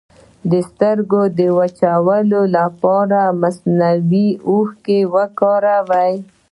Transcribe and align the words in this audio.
د 0.51 0.53
سترګو 0.69 1.21
د 1.39 1.39
وچوالي 1.59 2.43
لپاره 2.57 3.19
مصنوعي 3.41 4.27
اوښکې 4.49 4.99
وکاروئ 5.15 6.13